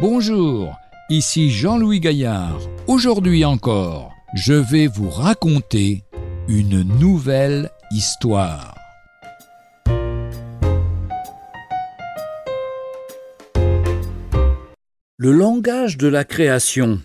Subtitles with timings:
[0.00, 0.78] Bonjour,
[1.10, 2.58] ici Jean-Louis Gaillard.
[2.86, 6.04] Aujourd'hui encore, je vais vous raconter
[6.48, 8.74] une nouvelle histoire.
[15.18, 17.02] Le langage de la création.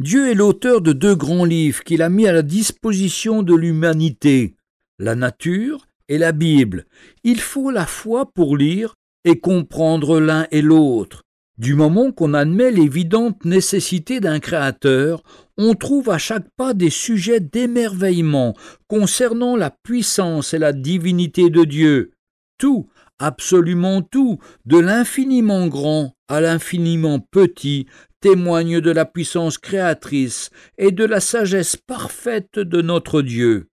[0.00, 4.54] Dieu est l'auteur de deux grands livres qu'il a mis à la disposition de l'humanité,
[4.98, 6.86] la nature et la Bible.
[7.24, 8.94] Il faut la foi pour lire
[9.26, 11.23] et comprendre l'un et l'autre.
[11.56, 15.22] Du moment qu'on admet l'évidente nécessité d'un créateur,
[15.56, 18.54] on trouve à chaque pas des sujets d'émerveillement
[18.88, 22.10] concernant la puissance et la divinité de Dieu.
[22.58, 22.88] Tout,
[23.20, 27.86] absolument tout, de l'infiniment grand à l'infiniment petit,
[28.20, 33.68] témoigne de la puissance créatrice et de la sagesse parfaite de notre Dieu.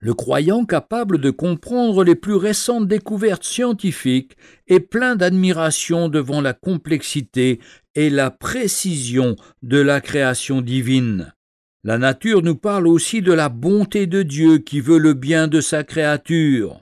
[0.00, 4.36] Le croyant capable de comprendre les plus récentes découvertes scientifiques
[4.68, 7.58] est plein d'admiration devant la complexité
[7.96, 11.34] et la précision de la création divine.
[11.82, 15.60] La nature nous parle aussi de la bonté de Dieu qui veut le bien de
[15.60, 16.80] sa créature.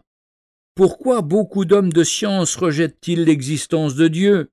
[0.75, 4.50] Pourquoi beaucoup d'hommes de science rejettent-ils l'existence de Dieu?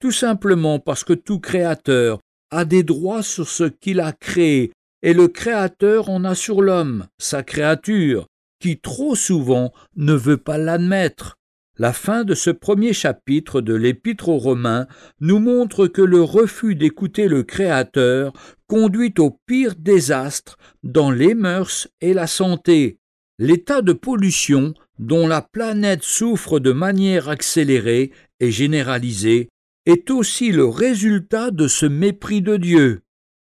[0.00, 2.18] Tout simplement parce que tout créateur
[2.50, 7.06] a des droits sur ce qu'il a créé et le Créateur en a sur l'homme,
[7.18, 8.26] sa créature,
[8.60, 11.36] qui trop souvent ne veut pas l'admettre.
[11.78, 14.86] La fin de ce premier chapitre de l'Épître aux Romains
[15.20, 18.32] nous montre que le refus d'écouter le Créateur
[18.68, 22.98] conduit au pire désastre dans les mœurs et la santé.
[23.38, 29.48] L'état de pollution dont la planète souffre de manière accélérée et généralisée
[29.86, 33.02] est aussi le résultat de ce mépris de Dieu.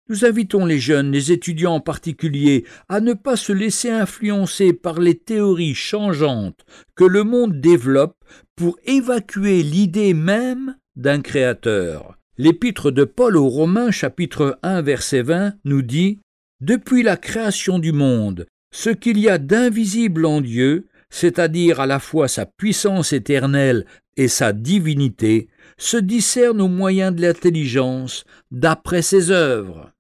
[0.09, 5.01] Nous invitons les jeunes, les étudiants en particulier, à ne pas se laisser influencer par
[5.01, 6.65] les théories changeantes
[6.97, 8.17] que le monde développe
[8.57, 12.19] pour évacuer l'idée même d'un créateur.
[12.37, 16.19] L'épître de Paul aux Romains chapitre 1 verset 20 nous dit
[16.61, 22.01] Depuis la création du monde, ce qu'il y a d'invisible en Dieu, c'est-à-dire à la
[22.01, 23.85] fois sa puissance éternelle
[24.17, 29.93] et sa divinité, se discerne au moyen de l'intelligence d'après ses œuvres.